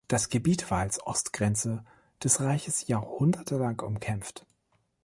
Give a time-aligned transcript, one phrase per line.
[0.07, 1.85] Das Gebiet war als Ostgrenze
[2.23, 4.47] des Reiches jahrhundertelang umkämpft.